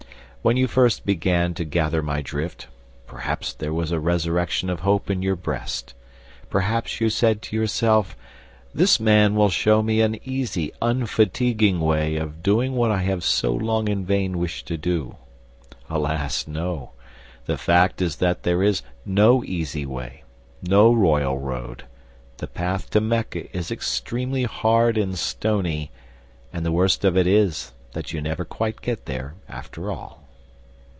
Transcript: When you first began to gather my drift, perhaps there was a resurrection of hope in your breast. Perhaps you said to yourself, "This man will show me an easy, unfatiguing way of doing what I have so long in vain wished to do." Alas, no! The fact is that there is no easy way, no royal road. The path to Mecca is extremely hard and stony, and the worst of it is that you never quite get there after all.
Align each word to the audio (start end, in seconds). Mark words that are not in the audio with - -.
When 0.43 0.57
you 0.57 0.65
first 0.67 1.05
began 1.05 1.53
to 1.53 1.63
gather 1.63 2.01
my 2.01 2.23
drift, 2.23 2.65
perhaps 3.05 3.53
there 3.53 3.71
was 3.71 3.91
a 3.91 3.99
resurrection 3.99 4.71
of 4.71 4.79
hope 4.79 5.07
in 5.11 5.21
your 5.21 5.35
breast. 5.35 5.93
Perhaps 6.49 6.99
you 6.99 7.11
said 7.11 7.43
to 7.43 7.55
yourself, 7.55 8.17
"This 8.73 8.99
man 8.99 9.35
will 9.35 9.51
show 9.51 9.83
me 9.83 10.01
an 10.01 10.17
easy, 10.27 10.73
unfatiguing 10.81 11.79
way 11.79 12.15
of 12.15 12.41
doing 12.41 12.73
what 12.73 12.89
I 12.89 13.03
have 13.03 13.23
so 13.23 13.53
long 13.53 13.87
in 13.87 14.03
vain 14.03 14.39
wished 14.39 14.65
to 14.69 14.77
do." 14.77 15.15
Alas, 15.91 16.47
no! 16.47 16.93
The 17.45 17.55
fact 17.59 18.01
is 18.01 18.15
that 18.15 18.41
there 18.41 18.63
is 18.63 18.81
no 19.05 19.43
easy 19.43 19.85
way, 19.85 20.23
no 20.63 20.91
royal 20.91 21.37
road. 21.37 21.83
The 22.37 22.47
path 22.47 22.89
to 22.91 22.99
Mecca 22.99 23.55
is 23.55 23.69
extremely 23.69 24.45
hard 24.45 24.97
and 24.97 25.15
stony, 25.19 25.91
and 26.51 26.65
the 26.65 26.71
worst 26.71 27.05
of 27.05 27.15
it 27.15 27.27
is 27.27 27.73
that 27.91 28.11
you 28.11 28.19
never 28.21 28.43
quite 28.43 28.81
get 28.81 29.05
there 29.05 29.35
after 29.47 29.91
all. 29.91 30.17